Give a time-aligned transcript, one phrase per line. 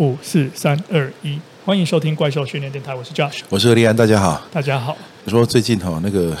[0.00, 4.96] 五四三二一，欢迎收听怪兽训练电台，我是 Josh，我是何立安，大家好，大家好。
[5.24, 6.34] 你说最近哈那个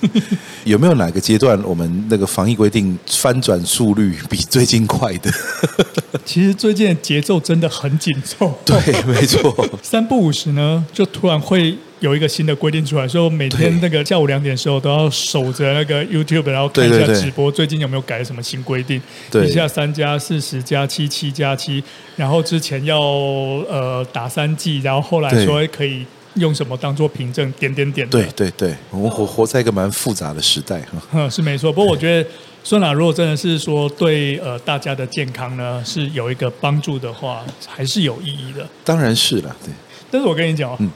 [0.64, 5.32] 有没有哪个阶段我们那个防疫规定翻转速率比最近快的？
[6.26, 11.74] 其实最近的节奏真的很紧凑， 对，没错，三不五十呢，就突然会。
[12.02, 17.50] 有一个新的规定出来，说每天那个下午两点的时候都要守着那个 YouTube，然后看一下直播。
[17.50, 19.00] 最近有没有改什么新规定？
[19.30, 21.82] 对，一下三加四十加七七加七，
[22.16, 26.04] 然后之前要呃打三剂，然后后来说可以
[26.34, 27.52] 用什么当做凭证？
[27.52, 28.08] 点点点。
[28.08, 30.82] 对对对，我们活活在一个蛮复杂的时代
[31.12, 31.30] 哈。
[31.30, 32.28] 是没错，不过我觉得，
[32.64, 38.68] 孙老如果真的是说对呃大家的健康呢是有一个帮助的话，还是有意义的。
[38.84, 39.72] 当然是了，对。
[40.10, 40.90] 但是我跟你讲，嗯。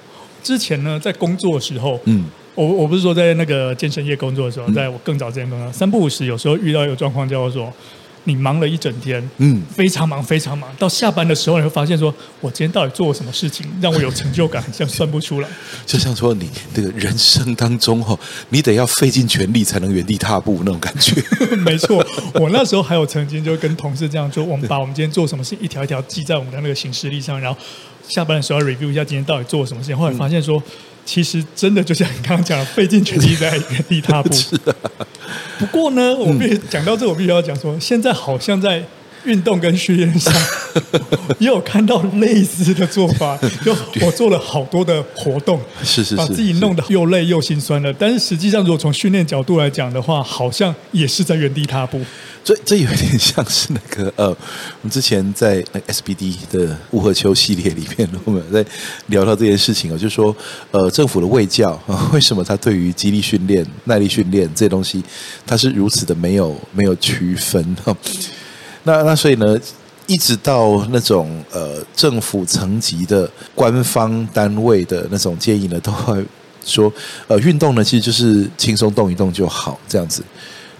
[0.46, 7.72] 之前呢，在工作的时候，嗯，我我不是说在那个健身业工作的时候，在我更早之前工作，三不五时，有时候遇到一个状况，叫做
[8.26, 15.48] 你忙了一整天，嗯，非常忙，非常忙，到下班的时候，你会发现说，我今天到底做了什么事情，让我有成就感，像算不出来。
[15.86, 18.18] 就像说你这个人生当中哈，
[18.50, 21.22] 你得要费尽全力才能原地踏步那种感觉。
[21.58, 27.58] 没错，我那时候还有曾经就跟同事这样说，我们把我们今天做什么事一条一条记在我们的那个行事历上，然后。
[28.08, 30.62] 下班的时候要 review 一下今天到底做了什么事情，后来发现说，
[31.06, 34.28] 其实真的就像你刚刚讲的，费尽全力在 原地踏步。
[35.58, 38.84] 不过呢，我必须讲到这，我必须要讲说，现在好像在
[39.26, 40.32] 运动跟训练上
[41.38, 43.38] 也有看到类似的做法。
[43.64, 47.92] 就我做了好多的活动，是是是，把自己弄得又累又心酸了。
[47.92, 52.00] 但是实际上，如果从训练角度来讲的话，好像也是在原地踏步。
[52.44, 54.36] 这这有点像是那个呃，我
[54.82, 58.64] 们之前在那个 SBD 的乌合秋系列里面，我们在
[59.08, 60.34] 聊到这件事情啊，就是说
[60.70, 65.02] 呃，政府的卫教啊， 为什么他对于肌力训练、耐力训练这些东西，
[65.44, 67.96] 它是如此的没有没有区分哈？
[68.86, 69.58] 那那所以呢，
[70.06, 76.24] 一直到那种呃政府层级的官方单位的那种建议呢，都会
[76.64, 76.90] 说
[77.26, 80.22] 呃，运动呢其实就是轻松动一动就好这样子。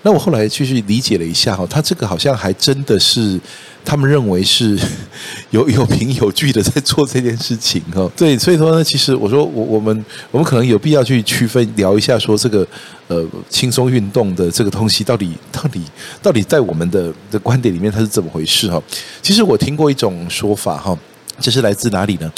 [0.07, 3.41] 那我后来继续理解了一下哈，他这个好像还真的是
[3.85, 4.79] 他们认为是
[5.51, 8.09] 有有凭有据的在做这件事情哈。
[8.17, 12.65] 对，所以说呢，其实我说我我们我们可能有必要去区分聊一下，说这个
[13.09, 15.83] 呃轻松运动的这个东西到底到底
[16.23, 18.81] 到底在我们的的观点里面它是怎么回事哈。
[19.21, 20.97] 其实我听过一种说法哈，
[21.41, 22.33] 这是来自哪里呢？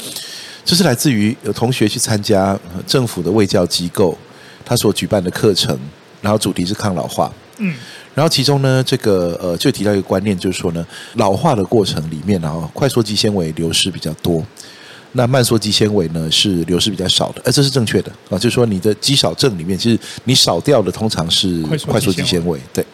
[0.65, 4.17] 这是来自于有同学去参加政府的卫教机构
[4.65, 5.77] 他所举办的课程，
[6.19, 7.31] 然后主题是抗老化。
[7.59, 7.75] 嗯，
[8.15, 14.43] 然后其中呢，这个呃，就提到一个观念，就是说呢，老化的过程里面啊，快速肌纤维流失比较多，
[15.11, 18.11] 那慢缩肌纤维呢是流失比较少的，而这是正确的。
[18.29, 22.85] 啊，就是说你的肌少症里面，其实你少掉的通常是快速肌纤维，对。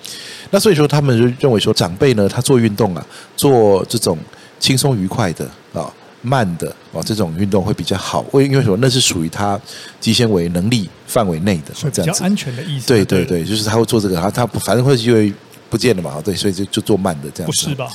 [0.52, 3.06] 那所以说，他们就认为说，长辈呢，他做运动啊，
[3.36, 4.18] 做这种
[4.60, 5.44] 轻松愉快的
[5.74, 5.92] 啊。
[6.26, 8.78] 慢的哦，这种运动会比较好，为因为什么？
[8.82, 9.60] 那是属于他
[10.00, 12.88] 肌纤维能力范围内的，这样子比较安全的意思。
[12.88, 15.32] 对对对，就是他会做这个，他他反正会就会
[15.70, 17.66] 不见了嘛，对，所以就就做慢的这样子。
[17.66, 17.88] 不是吧？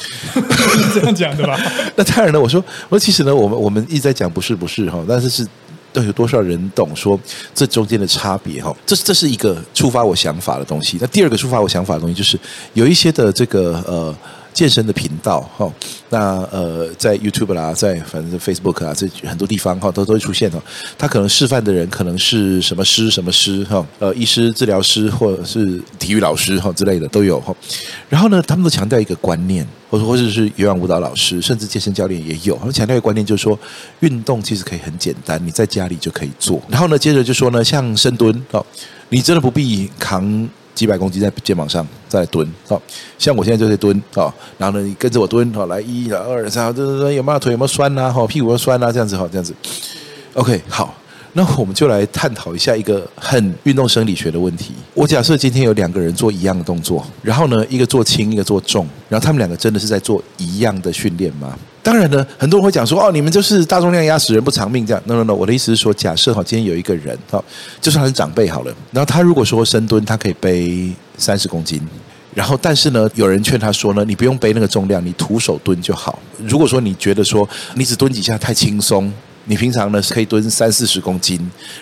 [0.93, 1.59] 是 这样讲的吧？
[1.97, 5.47] 那当然了，我说我说其实呢，我们我们一直在讲不是不是哈，但是是
[5.93, 7.19] 都有多少人懂说
[7.55, 8.75] 这中间的差别哈？
[8.87, 10.99] 这这是一个触发我想法的东西。
[11.01, 12.39] 那第二个触发我想法的东西就是
[12.75, 14.17] 有一些的这个呃。
[14.61, 15.73] 健身的频道哈，
[16.11, 20.63] 那呃，在 YouTube 啦，在反正 Facebook 啊，这很多地方哈，都都会出现哦。
[20.99, 27.57] 他可能示范的人可能是什么师什么师哈，呃，医师、治疗师或者是体育老师哈之类的都有哈。
[28.11, 33.59] 然后呢，他们都强调一个观念，或者或者是有氧舞蹈老师，甚至健身教练也有，他们强调一个观念，就是说
[34.01, 36.61] 运动其实可以很简单，你在家里就可以做。
[36.69, 38.63] 然后呢，接着就说呢，像深蹲哦，
[39.09, 40.47] 你真的不必扛。
[40.81, 42.81] 几百公斤在肩膀上再来蹲，好，
[43.19, 48.11] 像我现在就在蹲，好，然后呢，你跟着我蹲，好，来一、二、三，这这有没有腿有没有酸呐？
[48.11, 48.91] 好，屁股有没有酸呐？
[48.91, 49.55] 这样子，好，这样子
[50.33, 50.95] ，OK，好，
[51.35, 54.73] 那我们就来探讨一下一个很运动生理学的问题。
[54.95, 61.55] 我假设今天有两个人做一样的动作，然后呢，一个做轻，一个做重，然后他们两个真的是在做一样的训练吗？
[61.91, 65.03] 当然呢，很多人会讲说，哦，你们就是大重量压死人不偿命这样。
[65.07, 67.43] No No No，我的意思是说，假设哈，今天有一个人，哈，
[67.81, 71.83] 就算他是长辈好了，然后他如果说深蹲，他可以背三十公斤，
[72.33, 76.17] 然后但是呢，有人劝他说呢，你不用背那个重量，你徒手蹲就好。
[76.47, 79.13] 如果说你觉得说你只蹲几下太轻松。
[79.47, 81.39] 你平常呢是可以蹲三四十公斤，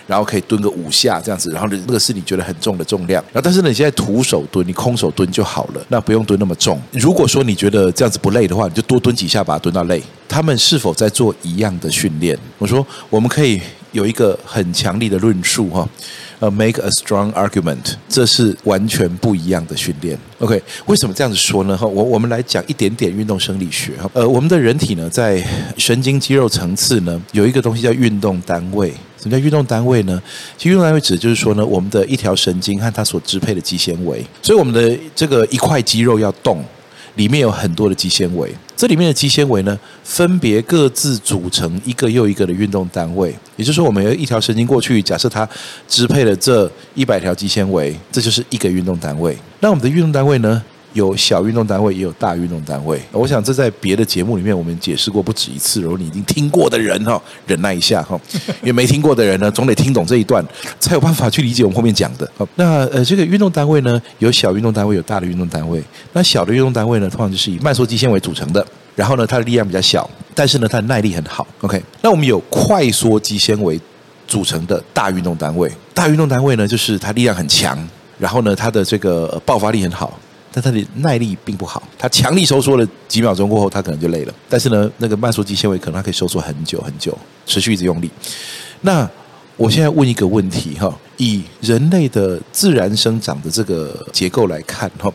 [0.07, 6.79] 然后可以蹲个五下这样子，然后那个是你觉得很重的重量，然后但是呢你现在徒手蹲，你空手蹲就好了，那不用蹲那么重。
[6.91, 10.01] 如果说你觉得这样子不累的话，你就多蹲几下把它蹲到累。
[10.27, 12.37] 他们是否在做一样的训练？
[12.57, 13.59] 我说我们可以
[13.91, 15.87] 有一个很强力的论述哈，
[16.39, 20.17] 呃，make a strong argument，这是完全不一样的训练。
[20.39, 21.77] OK，为什么这样子说呢？
[21.77, 24.09] 哈，我我们来讲一点点运动生理学哈。
[24.13, 25.45] 呃，我们的人体呢，在
[25.77, 28.93] 神经肌肉层次呢，有一个东西叫运动单位。
[29.21, 30.21] 什么叫运动单位呢？
[30.57, 34.25] 其实运动单位指的就是说呢，我们的一条神经和它所支配的肌纤维。
[34.41, 36.63] 所以我们的这个一块肌肉要动。
[37.19, 43.35] 里面有很多的肌纤维，这里面的肌纤维呢，分别各自组成一个又一个的运动单位。
[43.57, 45.47] 也就是说，我们有一条神经过去，假设它
[45.85, 49.37] 支配了这一百条肌纤维，这就是一个运动单位。
[49.59, 50.63] 那我们的运动单位呢？
[50.93, 52.99] 有小运动单位，也有大运动单位。
[53.11, 55.81] 我想这在别的节目里面我们解释过不止一次。
[55.81, 58.19] 如果你已经听过的人哈，忍耐一下哈，
[58.61, 60.43] 因为没听过的人呢， 总得听懂这一段，
[60.79, 62.29] 才有办法去理解我们后面讲的。
[62.55, 65.83] 那呃，这个运动单位呢，有小运动单位，有大的运动单位。
[66.13, 68.65] 那小的运动单位呢，通常就是以慢缩肌纤维组成的，
[68.95, 71.45] 然后呢，它的力量比较小，但是呢，它的耐力很好。
[71.61, 73.79] OK，那我们有快缩肌纤维
[74.27, 77.77] 组成的大运动单位，大运动单位呢，就是它力量很强，
[78.17, 80.19] 然后呢，它的这个爆发力很好。
[80.51, 84.33] 但他的耐力并不好，他强力收缩了几秒钟过后，他可能就累了。
[84.49, 87.15] 但是呢，那个慢缩肌纤维可能它可以收缩很久很久，
[87.45, 88.09] 持续一直用力。
[88.81, 89.07] 那
[89.55, 95.13] 我现在问一个问题哈，以人类的自然生长的这个结构来看哈，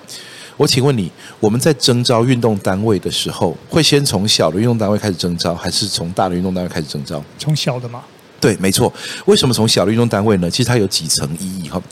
[0.56, 1.10] 我请问你，
[1.40, 7.20] 我们在征召运动单位的时候，会先从小的运动单位开始征召，还是从大的运动单位开始征招？
[7.38, 8.04] 从小的吗？
[8.40, 8.92] 对，没错。
[9.24, 10.48] 为什么从小的运动单位呢？
[10.48, 11.82] 其实它有几层意义哈。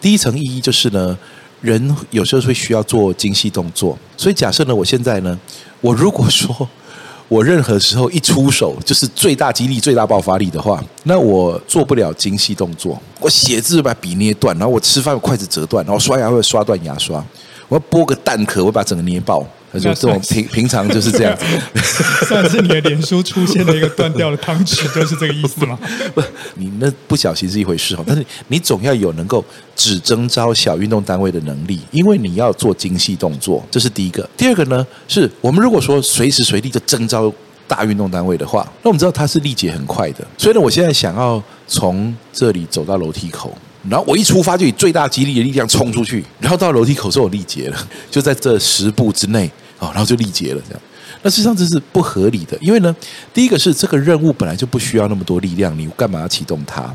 [0.00, 1.18] 第一层意义就是呢。
[1.64, 5.38] 人有时候会需要做精细动作，所以假设呢，我现在呢，
[5.80, 6.68] 我如果说
[7.26, 13.00] 我任何时候一出手就是最大肌力、最大爆发力的话，那我做不了精细动作。
[13.18, 17.24] 我写字把笔捏断，然后我吃饭筷子折断，然后刷牙会刷断牙刷，
[17.68, 19.42] 我要剥个蛋壳，我把整个捏爆。
[19.80, 21.44] 就这种平平常就是这样子。
[22.26, 25.78] 上次你的脸书出现的一个断掉的汤匙， 就是这个意思吗？
[26.14, 26.22] 不，
[26.54, 29.44] 你那不小心是一回事哦，但是你总要有能够
[29.74, 34.28] 只征召小运动单位的能力，因为你要做精细动作，这是第一个。
[34.36, 37.32] 第二个呢，是我们如果说随时随地就征召
[37.66, 40.26] 大运动单位的话，那我们知道它是力竭很快的。
[40.38, 43.56] 所以呢，我现在想要从这里走到楼梯口。
[43.86, 49.50] 然后我一出发就以最大肌力的力量冲出去，然后到楼梯口之后我力竭了，就在这十步之内
[49.90, 50.80] 然后就力竭了这样。
[51.22, 52.94] 那实际上这是不合理的，因为呢，
[53.32, 56.92] 第一个是这个任务本来就不需要那么多力量，你干嘛要启动它？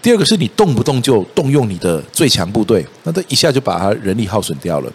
[0.00, 4.92] 第二个是你动不动就动用你的最强部队，那这一下就把它人力耗损掉了。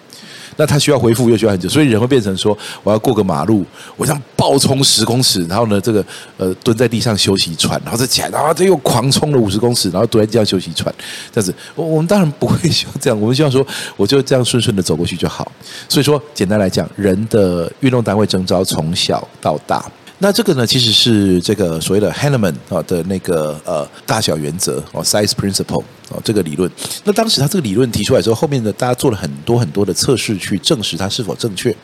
[0.57, 3.65] 那他需要回复又需要很久，所以人会变成说，我要过个马路，
[3.97, 6.05] 我这样暴冲十公尺，然后呢，这个
[6.37, 10.93] 呃蹲在地上休息喘，然后再起来，然后这又狂冲了五十公尺，然后蹲在地上休息喘，
[11.31, 13.65] 这样子，我我们当然不会希望这样，我们希望说，
[13.95, 15.51] 我就这样顺顺的走过去就好。
[15.89, 19.83] 所以说，简单来讲，人的运动单位征召从小到大。
[20.23, 26.71] 那这个呢，其实是这个所谓的 Hanneman 啊的那个呃大小原则哦，size principle 哦这个理论。
[27.03, 31.75] 那当时他这个理论提出来之后，后面呢大家做了很多很多的测试去证实它是否正确。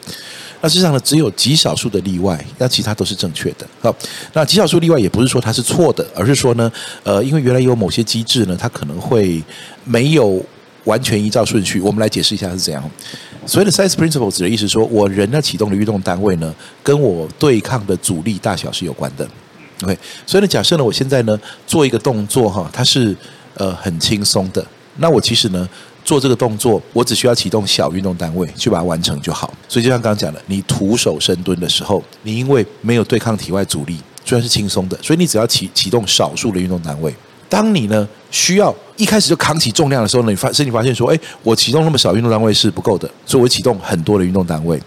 [0.62, 3.68] 那实际上呢，只有极少数的例外，那其他都是正确的。
[3.82, 3.94] 好，
[4.32, 6.72] 那极少数例外也不是说它是错的，而是说呢，
[7.04, 9.44] 呃，因为原来有某些机制呢，它可能会
[9.84, 10.42] 没有
[10.86, 11.82] 完全依照顺序。
[11.82, 12.90] 我们来解释一下是怎样。
[13.46, 16.54] 所谓的 size principle 指的意思说，我人呢启动的运动单位呢，
[16.84, 19.28] 跟我对抗的阻力大小是有关的。
[19.84, 23.16] OK，所以呢，假设呢，我现在呢做一个动作哈，它是
[23.56, 24.66] 呃很轻松的，
[24.98, 25.68] 那我其实呢
[26.04, 29.54] 做这个动作，我只需要启动小运动单位去把它完成就好。
[29.68, 37.14] 所以就像刚刚讲的，你徒手深蹲的时候，你因为没有对抗体外阻力，虽然是轻松的，所以你只要启启动少数的运动单位。
[37.48, 44.78] 当你呢需要一开始就扛起重量的时候呢，你发身体发现说，哎，我启动那么少运动单位是不够的，所以我启动很多的运动单位，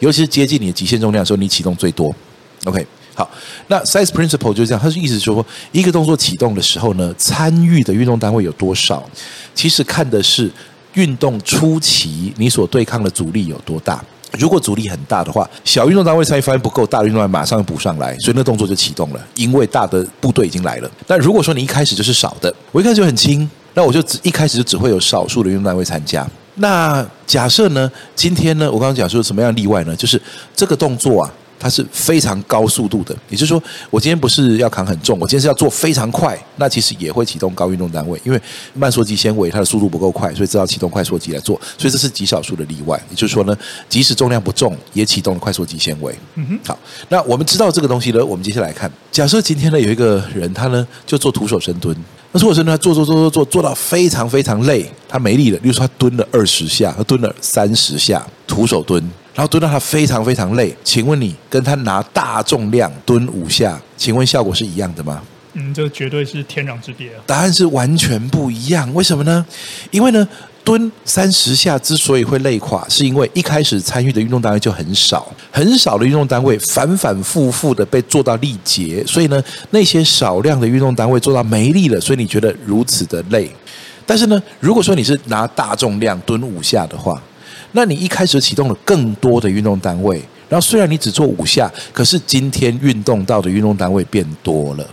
[0.00, 2.10] 尤其是接近你的极限重量的时候，你启动最多。
[2.64, 2.84] OK，
[3.14, 3.30] 好，
[3.66, 9.06] 那 size principle 就是这样，它是意思说，一个动作启动的时候呢，参与的运动单位有多少，
[9.54, 10.50] 其实看的是
[10.94, 14.02] 运动初期你所对抗的阻力有多大。
[14.38, 20.90] 如果阻力很大的话，小运动单位参与发现不够，大的运动单位马上补上来，所以那动作就启动了，因为大的部队已经来了。
[21.06, 23.48] 但如果说你一开始就是少的，我一开始就很轻，
[23.78, 26.28] 那我就只一开始就只会有少数的运动单位参加。
[26.56, 29.94] 那假设呢，今天呢，我刚刚讲说什么样例外呢？
[29.94, 30.20] 就是
[30.52, 31.32] 这个动作啊。
[31.58, 38.40] 它是非常高速度的，也就是说，我今天不是要扛很重，我今天是要做非常快，那其实也会启动高运动单位，因为
[38.74, 43.00] 慢缩肌纤维它的速度不够快，所以只好启动快缩肌来做，所以这是极少数的例外。
[43.10, 43.56] 也就是说呢，
[43.88, 46.14] 即使重量不重，也启动了快缩肌纤维。
[46.36, 51.96] 嗯哼，好，那我们知道这个东西呢，我们接下来看，假设今天呢有一个人，他呢就做徒手深蹲，
[52.32, 59.02] 那徒手深蹲他做做做做做做到非常非常累，他没力了，例如说他蹲了二十下，他蹲了三十下，徒手蹲。
[59.38, 65.22] 然后蹲到他非常非常累，请问你跟他拿大重量蹲五下，请问效果是一样的吗？
[65.52, 67.22] 嗯，这绝对是天壤之别啊！
[67.24, 68.92] 答案是完全不一样。
[68.94, 69.46] 为什么呢？
[69.92, 70.26] 因为呢，
[70.64, 79.40] 蹲三十下之所以会累垮，是因为一开始参与的运动单位就很少，很少的运动单位反反复复的被做到力竭，所以呢，
[79.70, 83.48] 那些少量的运动单位做到没力了，所以你觉得如此的累。
[84.04, 87.22] 但是呢，如果说你是拿大重量蹲五下的话，
[87.72, 90.22] 那你一开始启动了更多的运动单位。
[90.48, 94.90] 然后虽然你只做五下，可是今天运动到的运动单位变多了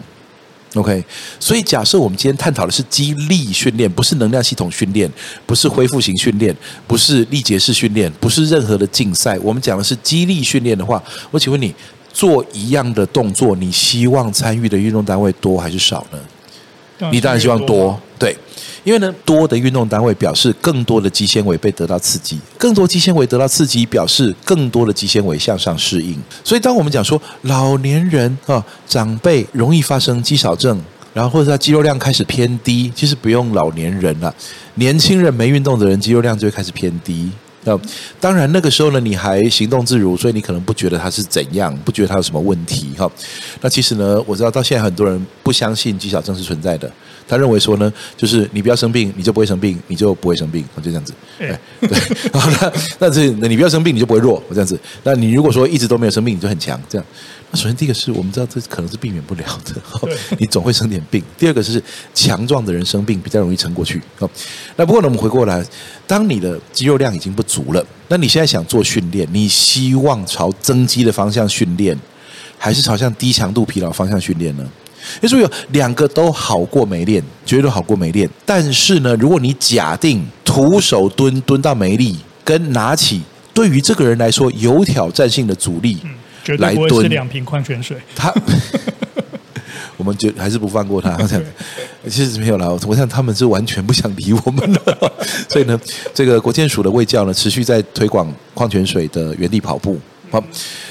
[0.73, 1.01] ，OK。
[1.39, 5.09] 所以假设我们今天探讨的是肌力训练，不是能量系统训练，
[5.45, 6.53] 不是恢复型训练，
[6.85, 11.01] 不是力竭式训练，不是任何的竞赛，我们讲的是肌力训练的话，
[11.31, 11.73] 我请问你
[12.11, 16.19] 做一样的动作，你希望参与的运动单位多还是少呢？
[17.11, 18.04] 你当然希望多，对。
[18.85, 26.15] 因为呢，多的运动单位表示更多的肌纤维被得到刺激，更多肌纤维得到刺激，表示更多的肌纤维向上适应。
[26.43, 30.79] 所以，当我们讲说老年人啊、长辈容易发生肌少症，
[31.15, 34.31] 然后或者他肌肉量开始偏低，其实不用老年人了，
[34.75, 37.31] 年轻人没运动的人肌肉量就会开始偏低。
[37.63, 37.75] 那
[38.19, 43.11] 当然，那个时候呢，你还行动自如，所以你可能不觉得他是怎样，不觉得他有什么问题哈。
[43.61, 46.87] 那其实呢，我知道到现在很多人不相信肌少症是存在的。
[47.27, 51.13] 他认为说呢，就是你不要生病，你就不会生病，你就不会生病，就这样子。
[51.37, 51.99] 对，对，
[52.31, 54.79] 好，那那这那你不要生病，你就不会弱，这样子。
[55.03, 57.05] 那你如果说一直都没有生病，你就很强，这样。
[57.51, 59.75] 那首先第一个是我们知道这可能是避免不了的，
[60.37, 61.23] 你总会生点病。
[61.37, 61.81] 第二个是
[62.13, 64.01] 强壮的人生病比较容易撑过去。
[64.75, 65.63] 那不过呢，我们回过来，
[66.07, 71.97] 当你的肌肉量已经不足了，那你现在想做训练，你希望朝增肌的方向训练，
[72.57, 74.67] 还是朝向低强度疲劳方向训练呢？
[75.21, 78.29] 你说有两个都好过没练，绝对好过没练。
[78.45, 83.21] 但是呢，如果你假定徒手蹲蹲到没力，跟拿起
[83.53, 85.97] 对于这个人来说有挑战性的阻力
[86.57, 87.97] 来蹲，绝对不会是两瓶矿泉水。
[88.15, 88.33] 他，
[89.97, 91.15] 我们就还是不放过他。
[91.27, 91.43] 这样
[92.07, 95.11] 其实没有啦，我想他们是完全不想理我们的。
[95.49, 95.79] 所以呢，
[96.13, 99.99] 这个国建署的卫教呢，持续在推广矿泉水的原地跑步。
[100.35, 100.43] 好，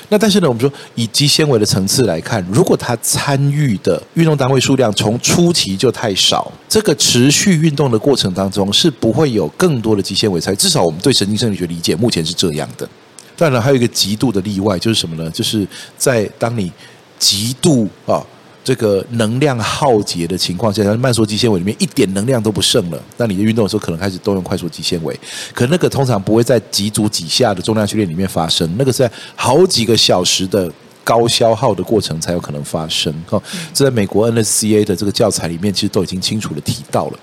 [0.08, 10.56] 那但是呢，我们说以肌纤维的层次来看，如果它参与的运动单位数量从初期就太少，这个持续运动的过程当中是不会有更多的肌纤维参与。
[10.56, 12.88] 至少我们对神经生理学理解目前是这样的。
[13.36, 15.30] 当然，还有一个极度的例外，就是什么呢？
[15.30, 16.72] 就是在当你
[17.18, 18.24] 极度啊。
[18.64, 25.14] 这个能量耗竭的情况下，像慢缩肌纤维里面一点能量都不剩了，那你的运动的时候可能开始动用快速肌纤维，
[25.52, 30.73] 可那个通常不会在几组几下的重量训练里面发生，那个是在好几个小时的
[31.04, 33.12] 高消耗的过程才有可能发生。
[33.28, 33.38] 哈，
[33.75, 37.18] 这在美国 NSCA 的这个教材里面其实都已经清楚的提到了，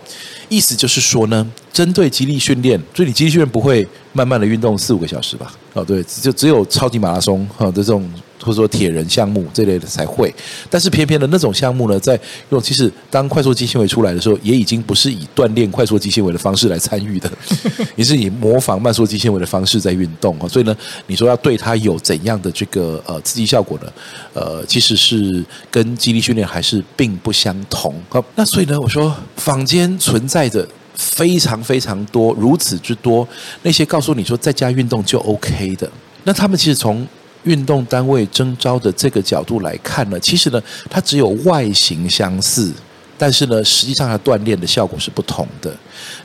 [0.48, 5.52] 意思就是说呢，针对肌力训练，所以你肌力训练不会慢慢的运动四五个小时吧？
[5.74, 8.08] 哦，对，就只有超级马拉松哈的这种。
[8.42, 10.34] 或者说铁人项目这类的才会，
[10.70, 12.20] 但是偏偏的那种项目呢，在
[12.50, 17.32] 用其实当快速肌纤维出来的时候，也已经不是以锻炼快速肌纤维的方式来参与的，
[17.96, 20.48] 也是以模仿慢速肌纤维的方式在运动啊。
[20.48, 20.76] 所以呢，
[21.08, 23.92] 你说要对它有怎样的这个呃刺激效果呢？
[24.34, 27.94] 呃，其实是跟肌力训练还是并不相同。
[28.10, 33.28] 好，那所以呢，我说坊间存在着非常非常多如此之多
[33.64, 35.90] 那些告诉你说在家运动就 OK 的，
[36.24, 37.08] 那他们其实从
[37.44, 42.72] 运动单位征招的这个角度来看呢，其实呢，它只有外形相似，
[43.18, 45.76] 但是呢，实际上它锻炼的效果是不同的。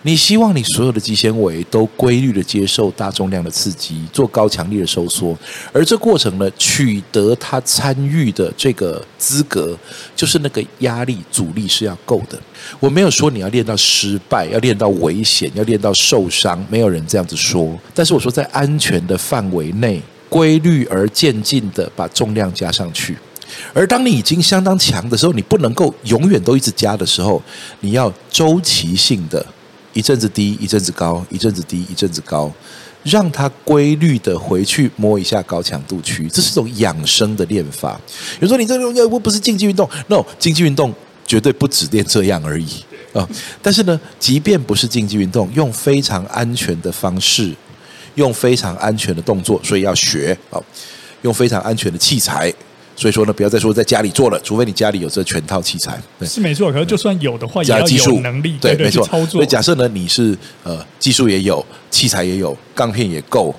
[0.02, 5.36] 你希望你所有的肌纤维都规律的接受大重量的刺激，做高强力的收缩，
[5.72, 9.76] 而这过程呢，取得它参与的这个资格，
[10.14, 12.38] 就是那个压力阻力是要够的。
[12.78, 17.78] 我没有说你要练到失败，要练到危险，要练到受伤，没有人这样子说。
[17.94, 20.02] 但是我说在安全的范围内。
[20.28, 23.16] 规律而渐进的把重量加上去，
[23.72, 27.40] 而当你已经相当强的时候，你不能够永远都一直加的时候，
[27.80, 29.44] 你要周期性的，
[29.92, 32.52] 一阵子低，一阵子高，一阵子低，一阵子高，
[33.04, 38.00] 让它规律的回去摸一下高强度区，这是一种养生的练法。
[38.40, 40.92] 有人说你这个要不不是竞技运动，no，竞技运动
[41.24, 42.66] 绝对不只练这样而已
[43.12, 43.26] 啊。
[43.62, 47.54] 但是呢，即便不是竞技运动，用非常安全的方式。
[48.16, 50.60] 用非常安全的动作，所以要学啊！
[51.22, 52.52] 用非常安全的器材，
[52.94, 56.00] 所以说呢，不要再说在家里做了，除非你家里有这全套器材。
[56.18, 59.04] 对是没错，可是就算有的话，也要有能力，对，对，没错。
[59.06, 59.26] 操作。
[59.26, 63.52] 所以假设呢，你是呃技术也有，器材也有，钢片也够，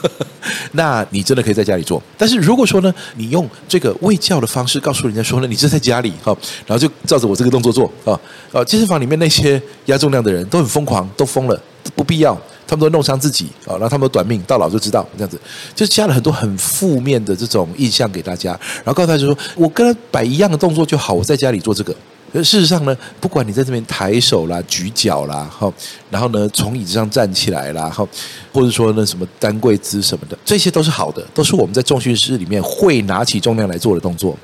[0.72, 2.02] 那你真的可以在家里做。
[2.16, 8.18] 但是如果说呢，你用这个卫教的方式告诉人家说呢，你是在家里哈，然后就照着我这个动作做啊
[8.52, 8.64] 啊！
[8.64, 11.62] 健身房里面那些压重量的人都很疯狂，都疯了，
[11.94, 12.38] 不必要。
[12.68, 15.40] 他们都弄伤自己啊，然后他们都短命，到老就知道这样子，
[15.74, 18.50] 就加了很多很负面的这种印象给大家，
[18.84, 21.96] 然后告诉他就说，我跟他摆一样的动作就好，我在家里做这个。
[22.34, 25.72] 事实上呢，不管你在这边抬手啦、举脚啦，哈，
[26.10, 28.06] 然后呢从椅子上站起来啦，哈，
[28.52, 34.36] 或者说那什么单跪姿什么的，这些都是好的，都是我们在重训室里面会拿起重量来做的动作。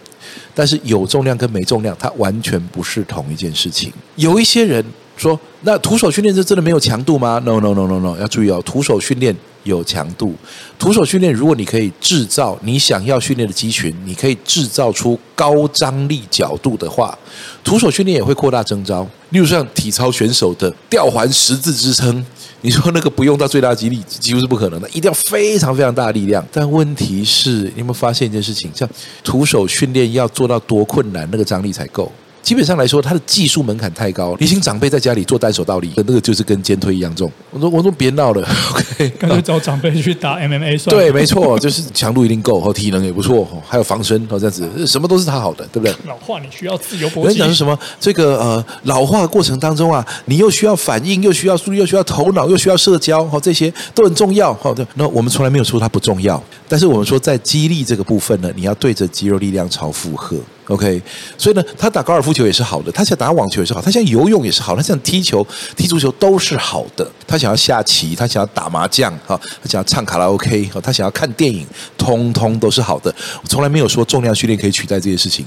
[0.55, 3.93] 但是有重量跟没重量，它完全不是同一件事情。
[4.17, 4.83] 有一些人
[5.17, 9.35] 说，那徒手训练就真的没有强度吗？No No No No No，要注意哦，徒手训练。
[9.65, 10.35] 有强度，
[10.79, 17.19] 徒手训练，如果你可以制造你想要训练的肌群，你可以制造出高张力角度的话，
[17.65, 19.09] 徒手训练也会扩大征招。
[19.31, 22.23] 例如像体操选手的吊环十字支撑，
[22.61, 26.47] 你说那个不用到最大肌力，几乎是不可能的，一定要非常非常大的力量。
[26.53, 28.71] 但问题是，你有没有发现一件事情？
[28.75, 28.87] 像
[29.23, 32.13] 徒手训练要做到多困难，那个张力才够。
[32.45, 34.37] 基本上来说，他的技术门槛太高。
[34.39, 37.33] 你请长辈在家里做单手倒立，那个就是跟肩推一样重。
[37.51, 41.03] 我说，我说别闹了， OK，干脆找长辈去打 MMA 算了。
[41.03, 45.97] 对，没错，就是强度一定够，和体能也不错，还有防身，哦，这样子，什么都是他好的，对不对？
[46.07, 47.21] 老化你需要自由搏击。
[47.21, 47.79] 我跟你讲是什么？
[47.99, 54.75] 这个呃，老化的过程当中啊，你又需要反应，又需要速度，又需要头脑，又需要社交，哈，这些都很重要，哈。
[54.97, 60.37] 那我们从来没有说它不重要，但是我们说在肌力这个部分呢，你要对着肌肉力量超负荷。
[60.69, 61.03] OK，
[61.37, 67.07] 所以呢，他打高尔夫球也是好的，他想打网球也是好，他想游泳也是好，他想踢球、踢足球都是好的。
[67.27, 71.67] 他想要下棋，他想要打麻将，哈，他想要唱卡拉 OK，哈，他想要看电影，
[71.99, 73.15] 通通都是好的。
[73.43, 75.45] 我从来没有说重量训练可以取代这些事情。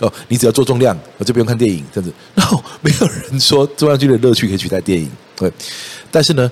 [0.00, 2.14] 哦，你只要做重量，我就不用看电影，这样子。
[2.34, 5.50] 然后没有人说重量训练的乐趣可以取代电影，对。
[6.10, 6.50] 但是呢，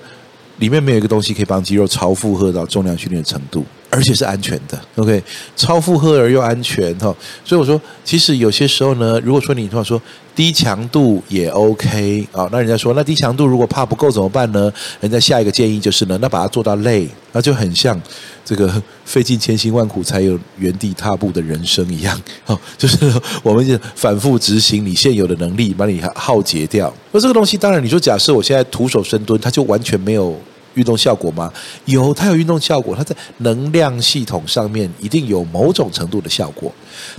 [0.59, 3.65] 里面没有一个东西可以帮肌肉超负荷到重量训练的程度。
[3.95, 5.23] 而且是安全的，OK，
[5.55, 10.01] 超负荷而又安全哈，所以我说，其实有些时候呢，如果说你话说
[10.35, 14.69] 低强度也 OK 啊，那人家说那低强度如果怕不够怎么办呢？
[14.99, 17.97] 人家下一个建议就是呢，那把它做到累，那就很像
[18.43, 18.69] 这个
[19.05, 22.97] 费尽千辛万苦才有原地踏步的人生一样，哦，就是
[23.41, 26.93] 我们就反复执行你现有的能力，把你耗竭掉。
[27.13, 30.37] 那这个东西，当然你说假设我现在徒手深蹲，它就完全没有。
[30.75, 31.51] 运动效果吗？
[31.85, 36.71] 有，它有运动效果，它在能量系统上面一定有某种程度的效果。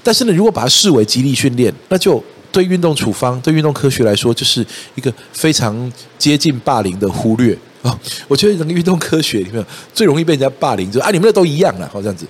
[0.03, 2.23] 但是呢，如果把它视为激励训练，那就
[2.53, 7.99] 对运动处方、对运动科学来说，就是一个非常接近霸凌的忽略啊！
[8.29, 12.25] 我觉得整个运动科学里面最容易被人家霸凌，就啊，你们那都一样了，好这样子。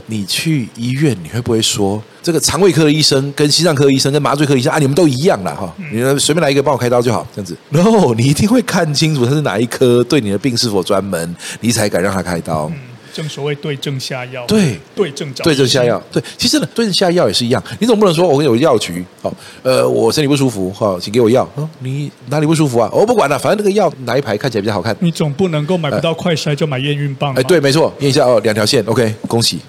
[0.06, 5.72] 你去医院，你会不会说这个肠胃科的医生跟心脏科医生跟麻醉科医生啊，你们都一样了哈？
[5.92, 7.56] 你随便来一个帮我开刀就好，这样子。
[7.70, 12.70] 然后你一定会看清楚他是哪一科，对你的病是否专门，你才敢让他开刀。
[13.12, 16.02] 正所谓对症下药，对对症找对症下药。
[16.10, 17.62] 对，其实呢，对症下药也是一样。
[17.78, 21.48] 你总不能说我跟有药局，好，呃，我身体不舒服，好，请给我药。
[21.80, 22.88] 你哪里不舒服啊？
[22.92, 24.96] 我不管了，反正那个药哪一排看起来比较好看。
[25.00, 27.34] 你总不能够买不到快筛就买验孕棒。
[27.34, 29.60] 哎，对，没错，验一下哦，两条线，OK，恭喜，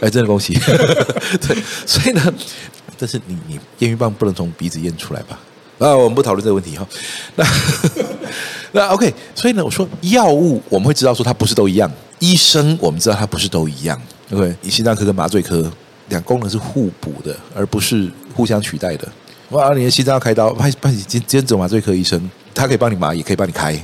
[0.00, 0.54] 哎，真的恭喜。
[1.46, 2.34] 对，所以呢，
[2.98, 5.38] 但是你你验孕棒不能从鼻子验出来吧？
[5.78, 6.86] 啊，我们不讨论这个问题哈。
[7.36, 7.44] 那
[8.72, 11.90] 那 OK，所以呢，我说药物我们会知道说它不是都一样。
[12.18, 14.00] 医生，我们知道它不是都一样
[14.32, 14.54] ，，OK？
[14.62, 15.70] 你心脏科跟麻醉科
[16.08, 19.08] 两功能是互补的，而不是互相取代的。
[19.50, 23.80] 哇，你的心脏要开刀，派派你兼兼走麻醉科医生，他可以帮你麻，也可以帮你开。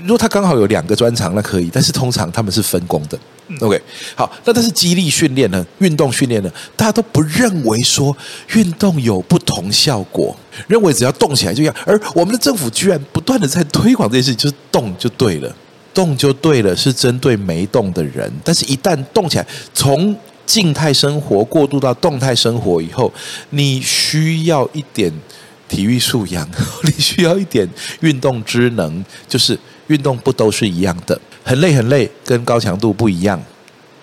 [0.00, 1.68] 如果他刚好有两个专长，那可以。
[1.72, 3.18] 但是通常他们是分工的。
[3.60, 3.80] OK，
[4.14, 5.66] 好，那但是激励训练呢？
[5.78, 6.50] 运动训练呢？
[6.76, 8.16] 大家都不认为说
[8.54, 10.34] 运动有不同效果，
[10.66, 11.74] 认为只要动起来就一样。
[11.84, 15.54] 而我们的政府居然不断的在推广这件事情，就是动就对了。
[15.94, 18.32] 动就对了，是针对没动的人。
[18.42, 23.12] 但是，一旦动起来，从静态生活过渡到动态生活以后，
[23.50, 25.12] 你需要一点
[25.68, 26.48] 体育素养，
[26.84, 27.68] 你需要一点
[28.00, 29.04] 运动之能。
[29.28, 33.40] 就是运动不都是一样的，很累很累，跟高强度不一样。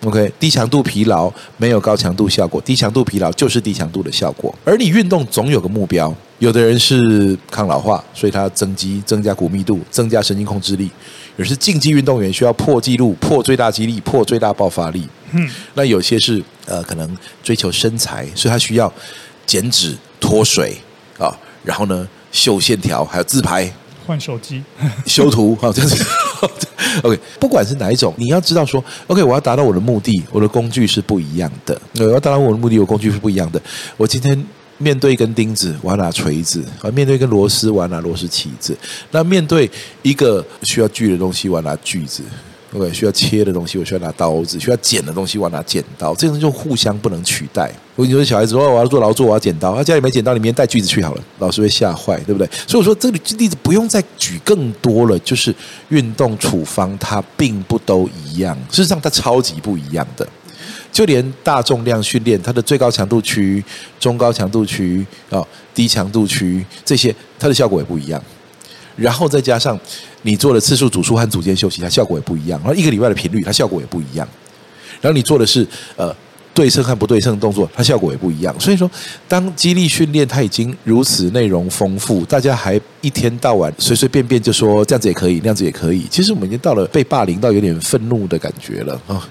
[0.06, 4.54] OK，低强度疲劳没有高强度效果，低强度疲劳就是低强度的效果。
[4.64, 10.88] 而你运动总有个目标，有的人是抗老化，所以他增肌、增加骨密度、增加神经控制力；
[11.36, 15.06] 有是竞技运动员需要破纪录、破最大肌力、破最大爆发力。
[15.32, 18.92] 嗯，那有些是呃可能追求身材，所以他需要
[19.46, 20.78] 减脂、脱水
[21.18, 21.28] 啊，
[21.62, 23.70] 然后呢秀线条，还有自拍。
[24.10, 24.64] 换手机、
[25.06, 26.04] 修图，好，这样子。
[27.04, 31.80] OK，不管是哪一种，你要知道说，OK，我要达到我的目的，我的工具是不一样的。
[32.00, 33.62] 我要达到我的目的，我工具是不一样的。
[33.98, 34.44] 我今天
[34.80, 38.76] 面对一根钉子，我要拿锤子；啊，面对一根螺丝，我要拿螺丝起子。
[39.12, 39.70] 那面对
[40.02, 42.24] 一个需要锯的东西，我要拿锯子。
[42.74, 47.72] ，OK，需要切的东西我需要拿刀子，需要剪的东西我要拿剪刀，这个东西就互相不能取代。
[47.96, 52.50] 如果你说小孩子说我要做劳作，我要剪刀，他家里没剪刀，你明天带锯子去好了，老师会吓坏，对不对？
[52.68, 55.54] 所以我说这个例子不用再举更多了，就是
[55.90, 60.28] 运动处方它并不都一样，事实上它超级不一样的。
[60.92, 63.64] 就连大重量训练，它的最高强度区、
[64.00, 68.22] 中高强度区、啊低强度区这些，它的效果也不一样。
[69.00, 69.80] 然后再加上
[70.24, 72.60] 你做的次数、组数和组间休息，它效果也不一样。
[72.64, 74.28] 然后一个礼拜的频率，它效果也不一样。
[75.02, 76.14] 然后你做的是呃
[76.54, 78.54] 对称和不对称动作，它效果也不一样。
[78.60, 78.90] 所以说，
[79.28, 86.06] 当肌力训练它已经如此内容丰富，大家还一天到晚随随便便就说这样子也可以，那样子也可以。
[86.10, 89.26] 其实我们已经到了被霸凌到有点愤怒的感觉了啊。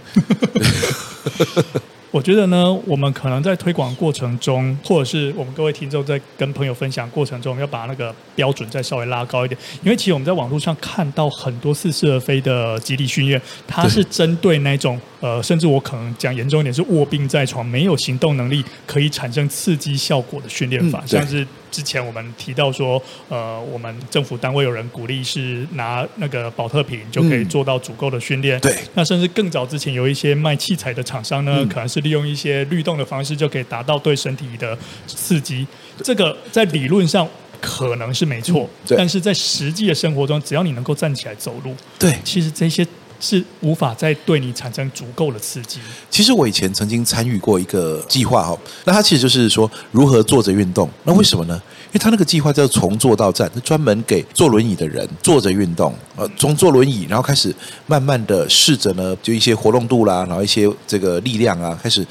[2.11, 9.61] 我觉得呢，我们可能在推广过程中，或者是我们各位听众在跟朋友分享过程中，要把那个标准再稍微拉高一点。
[9.83, 21.47] 因为其实我们在网络上看到很多似是而非的肌力训练，它是针对那种呃，甚至我可能讲严重一点，是卧病在床、没有行动能力，可以产生刺激效果的训练法，像是。
[21.71, 28.61] 之前我们提到说，呃，我们政府单位有人鼓励是拿那个保特瓶就可以做到足够的训练。
[28.61, 28.77] 对。
[28.95, 34.77] 那甚至更早之前有一些卖器材的厂商呢，可能是利用一些律动的方式就可以达到对身体的
[35.07, 35.67] 刺激。
[36.03, 37.29] 这个在理论上
[37.61, 42.87] 可能是没错，但是在实际的生活中，只要你能够站起来走路，对，其实这些。
[43.21, 45.81] 是无法再对你产生足够的刺激。
[46.11, 50.89] 其实我以前曾经参与过一个计划哈，那它其实就是说如何坐着运动。
[51.05, 51.61] 那为什么呢？
[51.89, 55.95] 因为他那个计划叫从坐到站，他专门给坐轮椅的人坐着运动。
[56.17, 57.55] 呃，从坐轮椅，然后开始
[57.87, 62.07] 慢慢的试着呢，就一些活动度啦，然后一些这个力量啊，开始。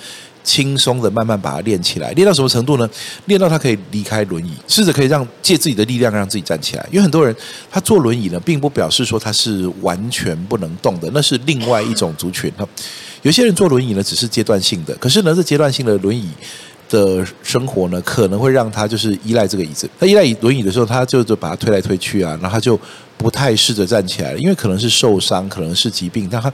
[0.47, 2.89] 轻松的慢慢把它练起来，练到什么程度呢？
[3.25, 6.87] 练到他可以离开轮椅，试着可以让借自己的力量让自己站起来。
[6.89, 7.35] 因为很多人
[7.69, 12.49] 他坐轮椅呢，并不表示说他是完全不能动的，那是另外一种族群。
[13.23, 16.29] 有些人坐轮椅呢，只是阶段性的，可是呢，这阶段性的轮椅
[16.89, 19.89] 的生活呢，可能会让他就是依赖这个椅子。
[19.99, 22.79] 他依赖轮椅的时候，他就就把它推来推去啊，然后他就
[23.17, 26.51] 不太试着站起来了，因为可能是受伤，可能是疾病，但他。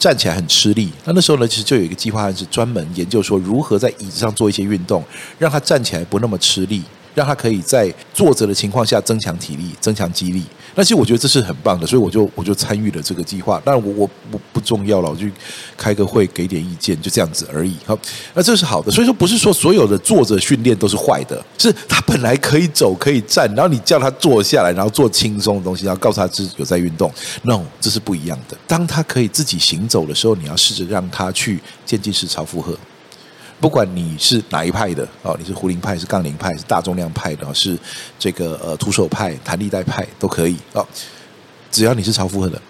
[0.00, 5.04] 站起来很吃力，那那时候呢，其实就有一个计划案是专门研究说如何在椅子上做一些运动，
[5.38, 6.82] 让他站起来不那么吃力。
[7.14, 10.44] 让他可以在坐着的情况下增强体力、增强肌力。
[10.76, 13.60] 那其实我觉得这是很棒的，所以我就我就参与了这个计划。
[13.64, 15.26] 当然我我不不重要了，我就
[15.76, 17.74] 开个会给点意见，就这样子而已。
[17.84, 17.98] 好，
[18.34, 18.90] 那这是好的。
[18.92, 27.12] 所以说不是说所有的坐着训练都是坏的，是他本来可以走可以站，然后你叫他坐下来，然后做轻松的东西，然后告诉他自己有在运动。
[27.42, 28.56] No，这是不一样的。
[28.68, 32.78] 当他可以自己行走的时候，你要试着让他去渐进式超负荷。
[33.60, 37.78] 不管你是哪一派的哦，你是壶铃派，是杠铃派，是大重量派的，是
[38.18, 40.86] 这个呃徒手派、弹力带派都可以哦。
[41.70, 42.60] 只要你是超负荷的，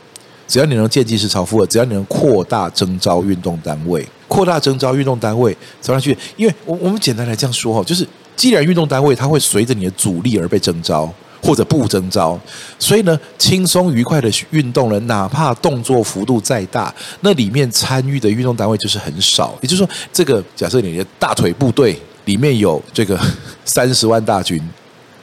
[0.49, 6.17] 只要你能渐进式超负荷，只要你能扩大征召运动单位，扩大征召运动单位走上去。
[6.37, 11.13] 因为我我们简单来这样说哈，就是既然运动单位它会随着你的阻力而被征召。
[11.43, 12.39] 或者不征召，
[12.79, 19.57] 所以呢，轻松愉快的运动呢，哪怕动作幅度再大，那里面参与的运动单位就是很少。
[19.61, 23.19] 也就是说，这个假设你的大腿部队里面有这个
[23.65, 24.61] 三十万大军，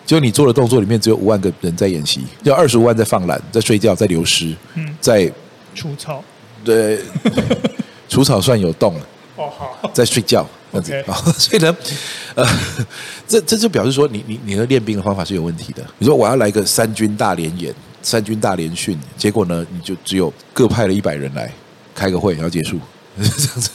[0.05, 5.31] 就你做的动作里面只有五万个人在演习，要二十五万在放懒、在睡觉、在流失、嗯，在
[5.75, 6.23] 除草，
[6.63, 6.99] 对，
[8.09, 8.95] 除草算有动，
[9.37, 10.45] 哦好，在睡觉。
[10.69, 11.73] 这样子啊， 所以呢，
[12.35, 12.45] 呃，
[13.25, 15.81] 这这就表示说你，你你你的练兵的方法是有问题的。
[15.97, 21.49] 你说我要来个三军大联演、三军大联训，结果呢，你就只有各派了一百人来
[21.95, 22.77] 开个会，然后结束，
[23.15, 23.69] 这样子，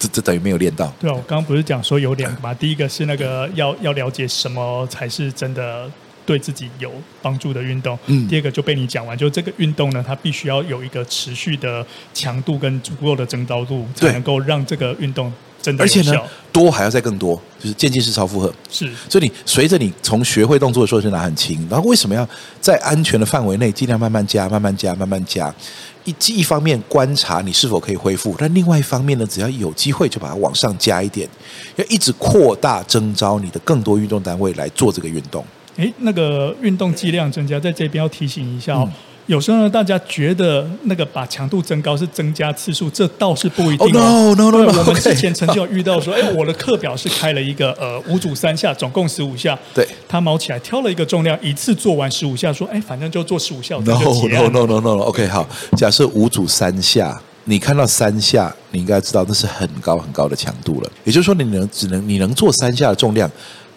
[0.00, 0.92] 这这等于没有练到。
[0.98, 2.52] 对啊，我刚刚不是讲说有两个嘛？
[2.52, 5.88] 第一个是那个要要了解什么才是真的
[6.24, 7.98] 对自己有帮助的运动。
[8.06, 8.26] 嗯。
[8.28, 15.32] 第二个就被你讲完，就这个运动呢，它必须要有一个持续的强度跟足够的增高度，才能够让这个运动。
[15.78, 18.52] 而且呢，多还要再更多，就是渐进式超负荷。
[18.68, 22.28] 是，所以你随着你从学会动作的时候就拿很轻，然后为什么要
[22.60, 25.54] 在安全的范围内尽量慢慢加、慢慢加、慢慢加？
[26.02, 31.28] 一一方面观察你是否可以恢复，但另外一方面呢，只要有机会就把它往上加一点，
[31.76, 35.46] 要一直扩大征招你的更多运动单位来做这个运动。
[35.76, 38.84] 诶，那个运动剂量增加，在这边要提醒一下哦。
[38.86, 38.92] 嗯
[39.26, 43.86] 有时候呢，大家觉得那个把强度增高是增加次数，这倒是不一定。
[43.96, 44.34] 哦。
[44.36, 44.66] no no no！
[44.66, 49.56] 我们之前曾经有遇到说，哎，我的课表是开了一个呃五组三下，总共十五下。
[49.72, 49.86] 对。
[50.08, 53.76] 他毛起来挑了一个重量，一次做完十五下，说，哎，反正就做十五下。
[53.76, 60.90] No no no no no OK，好，假设五组三下，你看到三下，你应该知道那是很高很高的强度了。
[61.04, 63.30] 也就是说，你能只能你能做三下的重量。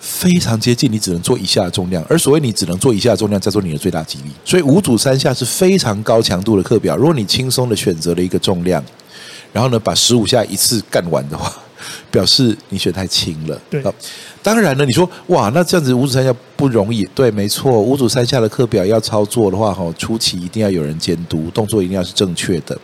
[0.08, 2.06] 非常接近，你只能做以下的重量。
[2.08, 4.30] 而所谓你只能做以下的重量，叫做你的最大肌力。
[4.46, 6.96] 所以五组三下是非常高强度的课表。
[6.96, 8.84] 如果你轻松的选择了一个重量，
[9.52, 11.52] 然后呢，把十五下一次干完的话，
[12.12, 13.60] 表示你选太轻了。
[13.68, 13.84] 对，
[14.44, 17.04] 当然了，你说哇，那这样子五组三下不容易。
[17.15, 22.78] 对，没错，五组三下的课表要操作的话，哈，初期一定要有人监督，动作一定要是正确的。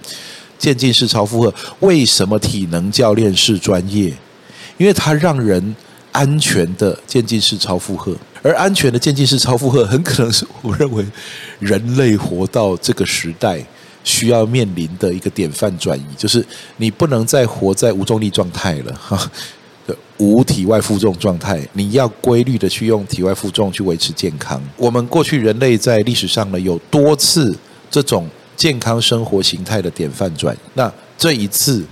[0.58, 4.12] 渐进式超负荷，为什么体能教练是专业？
[4.78, 5.76] 因为他让人
[6.12, 11.06] 安全的渐进式超负荷，而安全的渐进式超负荷，很可能是我认为
[11.60, 13.63] 人类活到这个时代
[14.04, 16.45] 需要面临的一个典范转移，就是
[16.78, 19.32] 你不能再活在无重力状态了，哈，
[20.17, 24.62] 无体外负重状态，你要规律的去用体外负重去维持健康。
[24.76, 27.58] 我们过去人类在历史上呢，有多次
[27.89, 31.86] 这种健康生活形态的典范转移，那这一次。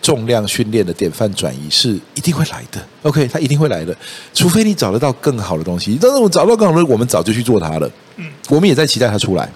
[0.00, 3.94] 重量训练的典范转移是一定会来的，OK，它一定会来的，
[4.32, 5.98] 除非你找得到更好的东西。
[6.00, 7.90] 但是我找到更好的，我们早就去做它了。
[8.16, 9.50] 嗯，我们也在期待它出来，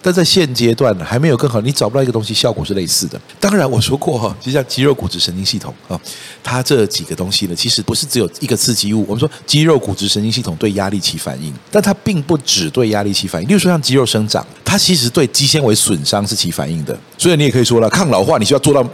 [0.00, 1.60] 但在现阶段还没有更好。
[1.60, 3.20] 你找不到一个东西，效果是类似的。
[3.38, 6.00] 当然，我说过哈，就像肌肉、骨质、神经系统啊，
[6.42, 9.04] 它这几个东西呢，其实不是只有一个刺激物。
[9.06, 13.48] 我们说肌肉、骨质、神经系统对压力起反应，但它并不只对压力起反应。
[13.48, 16.98] 例如说，像肌肉生长，它其实对肌纤维损伤是起反应的。
[17.16, 18.84] 所以你也可以说了，抗老化你需要做到。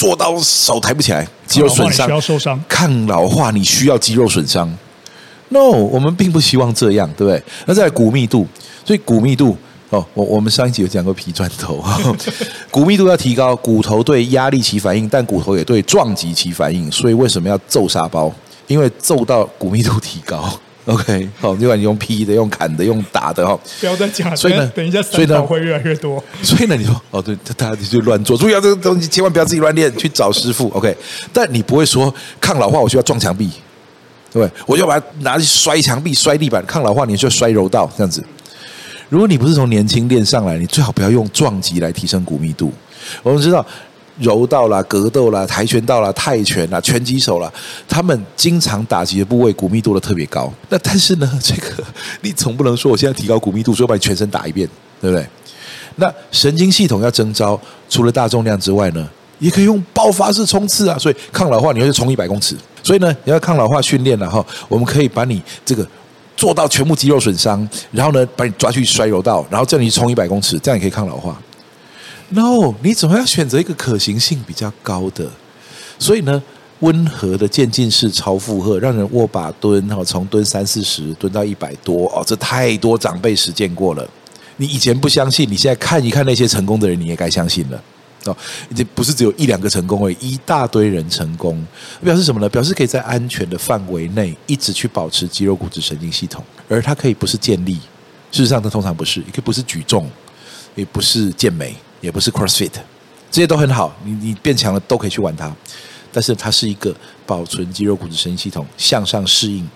[0.00, 2.58] 做到手抬不起来，肌肉损伤，需要受伤。
[2.66, 4.66] 抗老化你需要肌肉损伤。
[5.50, 7.42] No，我们并不希望这样，对不对？
[7.66, 8.46] 那再来骨密度，
[8.82, 9.54] 所以骨密度
[9.90, 11.84] 哦，我我们上一集有讲过皮砖头，
[12.72, 16.90] 骨密度要提高，骨头对压力起反应，但骨头也对撞击起反应。
[16.90, 18.32] 所以为什么要揍沙包？
[18.68, 20.50] 因为揍到骨密度提高。
[20.90, 24.36] OK，好，不管你用劈的、用砍的、用打的哈，不要再讲。
[24.36, 26.22] 所以呢，等一下，所以呢，会越来越多。
[26.42, 30.68] 所以呢，你说哦，对，大家就乱做，注意啊，这个东西千万不要自己乱练，去找师傅。
[30.70, 30.92] OK，
[31.32, 33.48] 但你不会说抗老化，我需要撞墙壁，
[34.32, 34.50] 对不对？
[34.66, 36.64] 我就要把它拿去摔墙壁、摔地板。
[36.66, 38.24] 抗老化，你需要摔柔道这样子。
[39.08, 42.72] 如果你不是从年轻练上来，你最好不要用撞击来提升骨密度。
[43.22, 43.64] 我们知道。
[44.20, 47.50] 柔道啦、格斗啦、跆拳道啦、泰拳啦、拳击手啦，
[47.88, 50.52] 他们经常打击的部位骨密度都特别高。
[50.68, 51.82] 那但是呢，这个
[52.20, 54.68] 你总不能说我现在提高骨密度，说把你全身打一遍，
[55.00, 55.26] 对不对？
[55.96, 60.96] 那神经系统要征召，除了大重量之外呢，也可以用爆发式冲刺啊。
[60.98, 62.54] 所以抗老化，你要去冲一百公尺。
[62.82, 65.86] 所以呢，你要抗老化训练了哈，我们可以把你这个
[66.36, 71.38] 做到全部肌肉损伤，然后呢，把你抓去摔柔道，然后叫你冲一百公尺，这样也可以抗老化。
[72.30, 75.28] No，你总要选择一个可行性比较高的。
[75.98, 76.42] 所以呢，
[76.78, 84.08] 温和的渐进式超负荷，让人握把蹲，哈，从蹲三四十蹲到一百多，哦，这太多长辈实践过了。
[84.56, 87.82] 你以前不相信，你现在看一看那些成功的人，你也该相信了。
[88.26, 88.36] 哦，
[88.76, 91.60] 这不是只有一两个成功而已，一大堆人成功，
[92.04, 92.48] 表示什么呢？
[92.48, 97.74] 表示可以在安全的范围内一直去保持肌肉、骨质、神经系统，而它可以不是建立，
[98.30, 100.08] 事实上它通常不是，也可以不是举重，
[100.74, 101.74] 也不是健美。
[102.00, 102.72] 也不是 CrossFit，
[103.30, 105.54] 这些都很好，你你变强了都可以去玩它，
[106.12, 106.94] 但是它是一个
[107.26, 109.68] 保存肌肉骨质神经系统向上适应、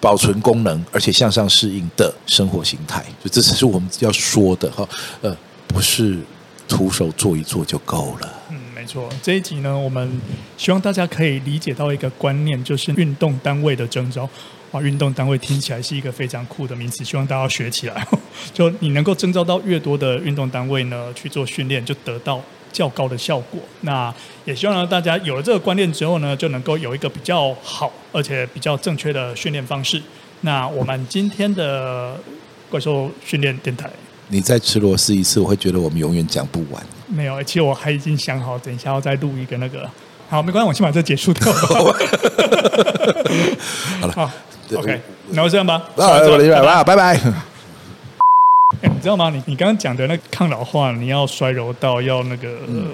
[0.00, 4.88] 保存功能而且向上适应的生活形态，就这才是我们要说的哈。
[5.22, 6.18] 呃，不是
[6.68, 8.32] 徒手做一做就够了。
[8.50, 9.08] 嗯，没错。
[9.22, 10.20] 这一集呢，我们
[10.56, 14.28] 希望大家可以理解到一个观念，就是运动单位的征召。
[14.74, 18.04] 啊，运动单位听起来是一个非常酷的名词，希望大家学起来。
[18.52, 23.60] 就你能够征召到越多的运动单位呢去做训练，就得到较高的效果。
[23.82, 24.12] 那
[24.44, 30.02] 也希望呢大家有了这个观念之后呢，就能够有一个比较好而且比较正确的训练方式。
[30.40, 32.18] 那我们今天的
[32.68, 33.88] 怪兽训练电台，
[34.26, 36.84] 你再吃螺丝一次，我会觉得我们永远讲不完。
[37.06, 39.88] 没有，其实我还已经想好，等一下要再录一个那个。
[40.28, 41.52] 好，没关系，我先把这结束掉。
[44.00, 44.28] 好了，好。
[44.74, 45.00] OK，
[45.30, 45.74] 那就这样吧。
[45.96, 47.20] 啊，我明白了，拜拜。
[48.82, 49.30] 哎，你知道吗？
[49.30, 52.88] 你你刚刚讲的那抗老化，你要摔柔道，要那个、嗯、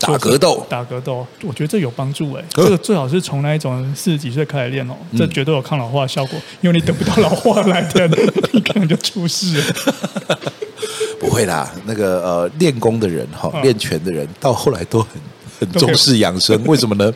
[0.00, 2.44] 打格斗，打格斗，我觉得这有帮助哎。
[2.50, 6.38] 这个最好是从那一种四十几岁开始练哦，这绝对有抗老化的效果。
[6.60, 8.08] 因为你等不到老化来的，
[8.52, 10.38] 你可能就出事了。
[11.20, 15.10] 不会啦，那个呃，练功的人哈，练拳的人到后来都很。
[15.58, 17.12] 很重视养生， 为什么呢？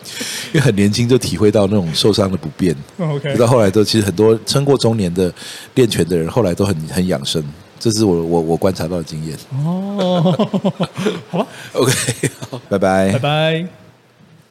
[0.52, 2.74] 因为很年轻就体会到那种受伤的不便。
[2.98, 5.32] OK，到后来都其实很多撑过中年的
[5.74, 7.42] 练拳的人，后来都很很养生。
[7.78, 9.36] 这是我我我观察到的经验。
[9.64, 10.22] 哦，
[11.30, 11.46] 好吧。
[11.72, 11.92] OK，
[12.48, 13.81] 好，拜拜，拜拜。